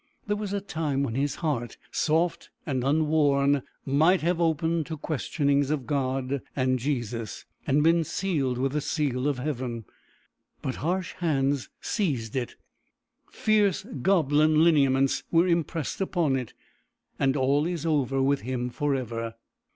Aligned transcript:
There 0.25 0.35
was 0.35 0.51
a 0.51 0.61
time 0.61 1.03
when 1.03 1.13
his 1.13 1.35
heart, 1.45 1.77
soft 1.91 2.49
and 2.65 2.83
unworn, 2.83 3.61
might 3.85 4.21
have 4.21 4.41
opened 4.41 4.87
to 4.87 4.97
questionings 4.97 5.69
of 5.69 5.85
God 5.85 6.41
and 6.55 6.79
Jesus, 6.79 7.45
and 7.67 7.83
been 7.83 8.03
sealed 8.03 8.57
with 8.57 8.71
the 8.71 8.81
seal 8.81 9.27
of 9.27 9.37
Heaven. 9.37 9.85
But 10.63 10.77
harsh 10.77 11.13
hands 11.17 11.69
seized 11.81 12.35
it; 12.35 12.55
fierce 13.31 13.83
goblin 14.01 14.63
lineaments 14.63 15.21
were 15.29 15.47
impressed 15.47 16.01
upon 16.01 16.35
it; 16.35 16.55
and 17.19 17.37
all 17.37 17.67
is 17.67 17.85
over 17.85 18.23
with 18.23 18.41
him 18.41 18.71
forever! 18.71 19.35